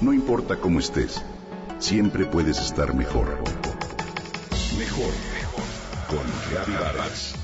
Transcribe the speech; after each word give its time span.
No 0.00 0.14
importa 0.14 0.56
cómo 0.56 0.78
estés, 0.78 1.22
siempre 1.78 2.24
puedes 2.24 2.58
estar 2.58 2.94
mejor. 2.94 3.38
Mejor, 4.78 5.12
mejor. 5.34 5.64
Con 6.08 6.74
Vargas. 6.74 7.34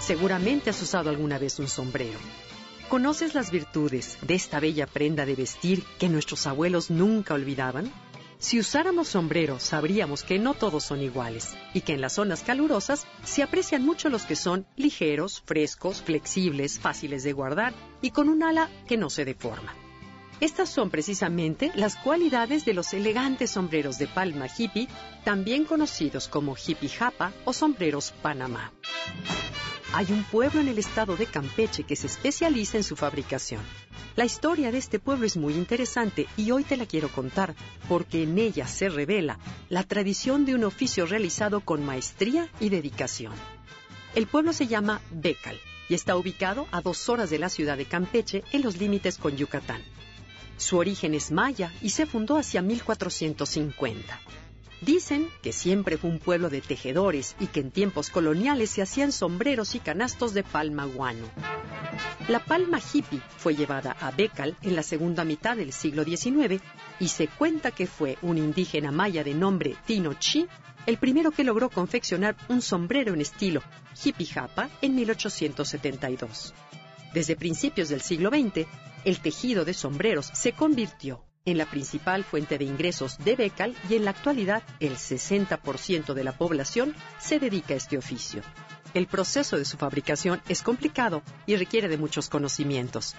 Seguramente 0.00 0.68
has 0.68 0.82
usado 0.82 1.08
alguna 1.08 1.38
vez 1.38 1.58
un 1.58 1.68
sombrero. 1.68 2.18
¿Conoces 2.90 3.34
las 3.34 3.50
virtudes 3.50 4.18
de 4.20 4.34
esta 4.34 4.60
bella 4.60 4.86
prenda 4.86 5.24
de 5.24 5.36
vestir 5.36 5.84
que 5.98 6.10
nuestros 6.10 6.46
abuelos 6.46 6.90
nunca 6.90 7.32
olvidaban? 7.32 7.90
Si 8.38 8.60
usáramos 8.60 9.08
sombrero, 9.08 9.58
sabríamos 9.58 10.22
que 10.22 10.38
no 10.38 10.54
todos 10.54 10.84
son 10.84 11.00
iguales 11.00 11.56
y 11.72 11.80
que 11.80 11.94
en 11.94 12.00
las 12.00 12.14
zonas 12.14 12.42
calurosas 12.42 13.06
se 13.24 13.42
aprecian 13.42 13.84
mucho 13.84 14.10
los 14.10 14.24
que 14.24 14.36
son 14.36 14.66
ligeros, 14.76 15.42
frescos, 15.46 16.02
flexibles, 16.02 16.78
fáciles 16.78 17.22
de 17.22 17.32
guardar 17.32 17.72
y 18.02 18.10
con 18.10 18.28
un 18.28 18.42
ala 18.42 18.68
que 18.86 18.98
no 18.98 19.08
se 19.08 19.24
deforma. 19.24 19.74
Estas 20.38 20.68
son 20.68 20.90
precisamente 20.90 21.72
las 21.76 21.96
cualidades 21.96 22.66
de 22.66 22.74
los 22.74 22.92
elegantes 22.92 23.52
sombreros 23.52 23.96
de 23.96 24.06
palma 24.06 24.48
hippie, 24.54 24.88
también 25.24 25.64
conocidos 25.64 26.28
como 26.28 26.56
hippie 26.56 26.90
japa 26.90 27.32
o 27.46 27.54
sombreros 27.54 28.12
Panamá. 28.20 28.70
Hay 29.92 30.06
un 30.10 30.24
pueblo 30.24 30.60
en 30.60 30.68
el 30.68 30.78
estado 30.78 31.16
de 31.16 31.26
Campeche 31.26 31.84
que 31.84 31.96
se 31.96 32.06
especializa 32.06 32.76
en 32.76 32.84
su 32.84 32.96
fabricación. 32.96 33.62
La 34.16 34.24
historia 34.24 34.72
de 34.72 34.78
este 34.78 34.98
pueblo 34.98 35.26
es 35.26 35.36
muy 35.36 35.54
interesante 35.54 36.26
y 36.36 36.50
hoy 36.50 36.64
te 36.64 36.76
la 36.76 36.86
quiero 36.86 37.08
contar 37.08 37.54
porque 37.88 38.24
en 38.24 38.38
ella 38.38 38.66
se 38.66 38.88
revela 38.88 39.38
la 39.68 39.84
tradición 39.84 40.44
de 40.44 40.54
un 40.54 40.64
oficio 40.64 41.06
realizado 41.06 41.60
con 41.60 41.84
maestría 41.84 42.48
y 42.60 42.68
dedicación. 42.68 43.32
El 44.14 44.26
pueblo 44.26 44.52
se 44.52 44.66
llama 44.66 45.00
Becal 45.10 45.58
y 45.88 45.94
está 45.94 46.16
ubicado 46.16 46.66
a 46.72 46.80
dos 46.80 47.08
horas 47.08 47.30
de 47.30 47.38
la 47.38 47.48
ciudad 47.48 47.76
de 47.76 47.84
Campeche 47.84 48.42
en 48.52 48.62
los 48.62 48.78
límites 48.78 49.18
con 49.18 49.36
Yucatán. 49.36 49.82
Su 50.56 50.78
origen 50.78 51.14
es 51.14 51.30
maya 51.30 51.72
y 51.80 51.90
se 51.90 52.06
fundó 52.06 52.36
hacia 52.38 52.62
1450. 52.62 54.20
Dicen 54.80 55.30
que 55.42 55.52
siempre 55.52 55.96
fue 55.96 56.10
un 56.10 56.18
pueblo 56.18 56.50
de 56.50 56.60
tejedores 56.60 57.34
y 57.40 57.46
que 57.46 57.60
en 57.60 57.70
tiempos 57.70 58.10
coloniales 58.10 58.70
se 58.70 58.82
hacían 58.82 59.10
sombreros 59.10 59.74
y 59.74 59.80
canastos 59.80 60.34
de 60.34 60.42
palma 60.42 60.84
guano. 60.84 61.26
La 62.28 62.44
palma 62.44 62.80
hippie 62.80 63.22
fue 63.38 63.54
llevada 63.54 63.92
a 63.92 64.10
Becal 64.10 64.56
en 64.62 64.76
la 64.76 64.82
segunda 64.82 65.24
mitad 65.24 65.56
del 65.56 65.72
siglo 65.72 66.04
XIX 66.04 66.62
y 67.00 67.08
se 67.08 67.28
cuenta 67.28 67.70
que 67.70 67.86
fue 67.86 68.18
un 68.20 68.36
indígena 68.36 68.90
maya 68.90 69.24
de 69.24 69.34
nombre 69.34 69.76
Tino 69.86 70.12
Chi 70.14 70.46
el 70.86 70.98
primero 70.98 71.32
que 71.32 71.44
logró 71.44 71.68
confeccionar 71.68 72.36
un 72.48 72.62
sombrero 72.62 73.12
en 73.14 73.20
estilo 73.20 73.62
hippie 74.04 74.26
japa 74.26 74.70
en 74.82 74.94
1872. 74.94 76.54
Desde 77.12 77.34
principios 77.34 77.88
del 77.88 78.02
siglo 78.02 78.30
XX, 78.30 78.66
el 79.04 79.20
tejido 79.20 79.64
de 79.64 79.74
sombreros 79.74 80.26
se 80.32 80.52
convirtió 80.52 81.24
en 81.46 81.56
la 81.56 81.64
principal 81.64 82.24
fuente 82.24 82.58
de 82.58 82.64
ingresos 82.64 83.16
de 83.18 83.36
Becal 83.36 83.74
y 83.88 83.94
en 83.94 84.04
la 84.04 84.10
actualidad 84.10 84.62
el 84.80 84.96
60% 84.96 86.12
de 86.12 86.24
la 86.24 86.36
población 86.36 86.94
se 87.18 87.38
dedica 87.38 87.72
a 87.72 87.78
este 87.78 87.96
oficio. 87.96 88.42
El 88.92 89.06
proceso 89.06 89.56
de 89.56 89.64
su 89.64 89.76
fabricación 89.76 90.42
es 90.48 90.62
complicado 90.62 91.22
y 91.46 91.56
requiere 91.56 91.88
de 91.88 91.96
muchos 91.96 92.28
conocimientos. 92.28 93.14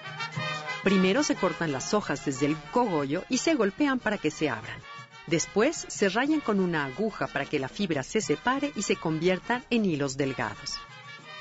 Primero 0.84 1.24
se 1.24 1.36
cortan 1.36 1.72
las 1.72 1.94
hojas 1.94 2.26
desde 2.26 2.46
el 2.46 2.58
cogollo 2.72 3.24
y 3.30 3.40
se 3.40 3.56
golpean 3.56 4.00
para 4.00 4.18
que 4.18 4.32
se 4.32 4.50
abran. 4.50 4.80
Después 5.26 5.86
se 5.90 6.10
rayan 6.10 6.40
con 6.40 6.60
una 6.60 6.86
aguja 6.86 7.28
para 7.28 7.46
que 7.46 7.60
la 7.60 7.68
fibra 7.68 8.04
se 8.04 8.22
separe 8.22 8.72
y 8.76 8.84
se 8.84 8.96
convierta 8.96 9.64
en 9.70 9.86
hilos 9.86 10.16
delgados. 10.16 10.76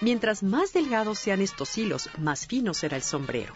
Mientras 0.00 0.42
más 0.42 0.72
delgados 0.72 1.18
sean 1.18 1.40
estos 1.40 1.78
hilos, 1.78 2.10
más 2.18 2.46
fino 2.46 2.74
será 2.74 2.96
el 2.96 3.02
sombrero. 3.02 3.54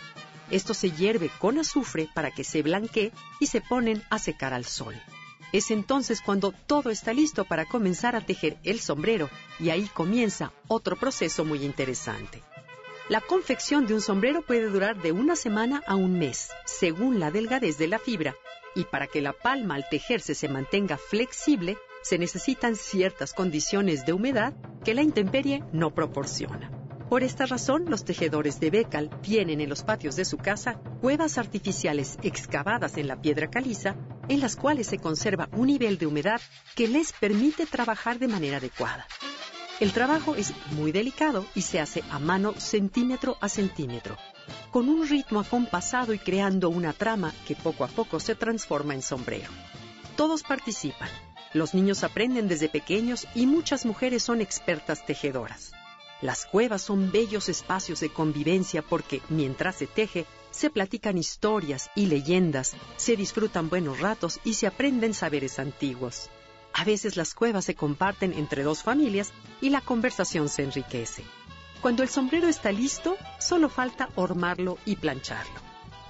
Esto 0.51 0.75
se 0.75 0.91
hierve 0.91 1.31
con 1.39 1.59
azufre 1.59 2.09
para 2.15 2.31
que 2.31 2.45
se 2.45 2.62
blanquee 2.62 3.12
y 3.39 3.47
se 3.47 3.61
ponen 3.61 4.03
a 4.11 4.19
secar 4.19 4.53
al 4.53 4.65
sol. 4.65 4.94
Es 5.53 5.71
entonces 5.71 6.21
cuando 6.21 6.53
todo 6.53 6.91
está 6.91 7.12
listo 7.12 7.44
para 7.44 7.66
comenzar 7.66 8.15
a 8.15 8.21
tejer 8.21 8.56
el 8.62 8.81
sombrero 8.81 9.28
y 9.59 9.71
ahí 9.71 9.89
comienza 9.93 10.53
otro 10.69 10.97
proceso 10.97 11.44
muy 11.44 11.65
interesante. 11.65 12.43
La 13.09 13.21
confección 13.21 13.87
de 13.87 13.94
un 13.94 14.00
sombrero 14.00 14.43
puede 14.43 14.66
durar 14.66 15.03
de 15.03 15.10
una 15.10 15.34
semana 15.34 15.83
a 15.87 15.97
un 15.97 16.16
mes, 16.16 16.50
según 16.65 17.19
la 17.19 17.33
delgadez 17.33 17.77
de 17.77 17.89
la 17.89 17.99
fibra, 17.99 18.37
y 18.77 18.84
para 18.84 19.09
que 19.09 19.21
la 19.21 19.33
palma 19.33 19.75
al 19.75 19.89
tejerse 19.89 20.37
se 20.37 20.49
mantenga 20.49 20.97
flexible, 20.97 21.77
se 22.03 22.19
necesitan 22.19 22.77
ciertas 22.77 23.34
condiciones 23.34 24.06
de 24.06 24.12
humedad 24.12 24.55
que 24.84 24.94
la 24.94 25.03
intemperie 25.03 25.65
no 25.72 25.93
proporciona. 25.93 26.79
Por 27.10 27.25
esta 27.25 27.44
razón, 27.44 27.87
los 27.88 28.04
tejedores 28.04 28.60
de 28.60 28.71
Becal 28.71 29.10
tienen 29.21 29.60
en 29.60 29.69
los 29.69 29.82
patios 29.82 30.15
de 30.15 30.25
su 30.25 30.38
casa 30.38 30.75
cuevas 31.00 31.38
artificiales 31.38 32.16
excavadas 32.22 32.98
en 32.98 33.09
la 33.09 33.21
piedra 33.21 33.50
caliza, 33.50 33.97
en 34.28 34.38
las 34.38 34.54
cuales 34.54 34.87
se 34.87 34.98
conserva 34.98 35.48
un 35.50 35.66
nivel 35.66 35.98
de 35.98 36.06
humedad 36.06 36.41
que 36.76 36.87
les 36.87 37.10
permite 37.10 37.66
trabajar 37.66 38.21
de 38.21 38.28
manera 38.28 38.59
adecuada. 38.59 39.09
El 39.81 39.93
trabajo 39.93 40.37
es 40.37 40.53
muy 40.71 40.93
delicado 40.93 41.44
y 41.56 41.62
se 41.62 41.81
hace 41.81 42.04
a 42.12 42.21
mano 42.21 42.54
centímetro 42.59 43.37
a 43.41 43.48
centímetro, 43.48 44.16
con 44.71 44.88
un 44.88 45.09
ritmo 45.09 45.41
acompasado 45.41 46.15
y 46.15 46.19
creando 46.21 46.69
una 46.69 46.92
trama 46.92 47.34
que 47.44 47.56
poco 47.56 47.82
a 47.82 47.88
poco 47.88 48.21
se 48.21 48.37
transforma 48.37 48.94
en 48.94 49.03
sombrero. 49.03 49.50
Todos 50.15 50.44
participan. 50.44 51.09
Los 51.54 51.75
niños 51.75 52.04
aprenden 52.04 52.47
desde 52.47 52.69
pequeños 52.69 53.27
y 53.34 53.47
muchas 53.47 53.84
mujeres 53.84 54.22
son 54.22 54.41
expertas 54.41 55.04
tejedoras. 55.04 55.72
Las 56.22 56.44
cuevas 56.44 56.82
son 56.82 57.10
bellos 57.10 57.48
espacios 57.48 58.00
de 58.00 58.10
convivencia 58.10 58.82
porque 58.82 59.22
mientras 59.31 59.76
se 59.76 59.86
teje, 59.86 60.26
se 60.50 60.69
platican 60.69 61.16
historias 61.16 61.91
y 61.94 62.06
leyendas, 62.06 62.75
se 62.97 63.16
disfrutan 63.16 63.70
buenos 63.70 64.00
ratos 64.00 64.38
y 64.44 64.54
se 64.54 64.66
aprenden 64.66 65.14
saberes 65.14 65.59
antiguos. 65.59 66.28
A 66.75 66.84
veces 66.84 67.16
las 67.16 67.34
cuevas 67.34 67.64
se 67.64 67.75
comparten 67.75 68.34
entre 68.34 68.62
dos 68.62 68.82
familias 68.82 69.32
y 69.60 69.70
la 69.70 69.80
conversación 69.80 70.48
se 70.48 70.62
enriquece. 70.62 71.25
Cuando 71.80 72.03
el 72.03 72.10
sombrero 72.10 72.48
está 72.48 72.70
listo, 72.70 73.16
solo 73.38 73.70
falta 73.70 74.10
hormarlo 74.14 74.76
y 74.84 74.97
plancharlo. 74.97 75.60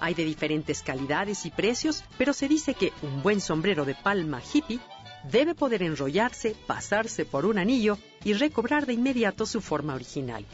Hay 0.01 0.15
de 0.15 0.25
diferentes 0.25 0.83
calidades 0.83 1.47
y 1.47 1.51
precios, 1.51 2.05
pero 2.19 2.33
se 2.33 2.49
dice 2.49 2.75
que 2.75 2.93
un 3.03 3.23
buen 3.23 3.41
sombrero 3.41 3.85
de 3.85 3.95
palma 3.95 4.43
hippie 4.53 4.81
debe 5.25 5.55
poder 5.55 5.83
enrollarse, 5.83 6.57
pasarse 6.67 7.25
por 7.25 7.47
un 7.47 7.59
anillo 7.59 7.99
y 8.25 8.33
recobrar 8.35 8.87
de 8.87 8.95
inmediato 8.95 9.47
su 9.47 9.61
forma 9.61 9.95
original. 9.95 10.45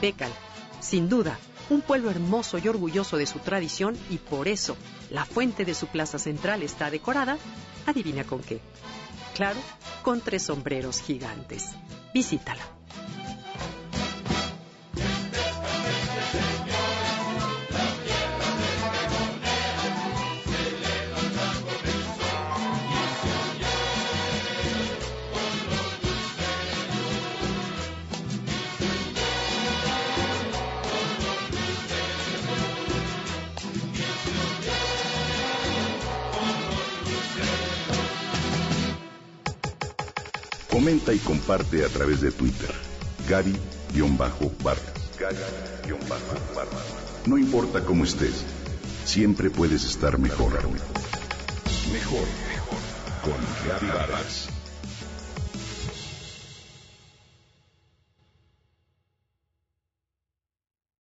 Becal, 0.00 0.32
sin 0.80 1.08
duda, 1.08 1.38
un 1.70 1.82
pueblo 1.82 2.10
hermoso 2.10 2.58
y 2.58 2.68
orgulloso 2.68 3.16
de 3.16 3.26
su 3.26 3.40
tradición 3.40 3.96
y 4.10 4.18
por 4.18 4.48
eso 4.48 4.76
la 5.10 5.24
fuente 5.24 5.64
de 5.64 5.74
su 5.74 5.86
plaza 5.86 6.18
central 6.18 6.62
está 6.62 6.90
decorada, 6.90 7.38
adivina 7.86 8.24
con 8.24 8.42
qué. 8.42 8.60
Claro, 9.34 9.60
con 10.02 10.20
tres 10.20 10.44
sombreros 10.44 11.00
gigantes. 11.00 11.70
Visítala. 12.14 12.77
Comenta 40.70 41.12
y 41.14 41.18
comparte 41.18 41.84
a 41.84 41.88
través 41.88 42.20
de 42.20 42.30
Twitter. 42.30 42.70
Gaby-Vargas. 43.28 44.78
Gaby-Vargas. 45.18 46.68
No 47.26 47.38
importa 47.38 47.84
cómo 47.84 48.04
estés, 48.04 48.44
siempre 49.04 49.50
puedes 49.50 49.84
estar 49.84 50.18
mejor. 50.18 50.52
Mejor, 50.52 52.26
mejor. 52.52 52.78
Con 53.22 53.36
Gaby 53.66 53.86
Vargas. 53.86 54.48